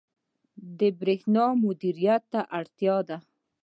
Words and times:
•د 0.79 0.81
برېښنا 0.99 1.45
مدیریت 1.63 2.23
ته 2.31 2.41
اړتیا 2.57 2.97
ده. 3.09 3.17